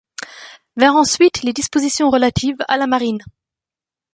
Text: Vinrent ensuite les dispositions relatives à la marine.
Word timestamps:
Vinrent 0.77 0.97
ensuite 1.01 1.43
les 1.43 1.53
dispositions 1.53 2.09
relatives 2.09 2.57
à 2.67 2.77
la 2.77 2.87
marine. 2.87 3.19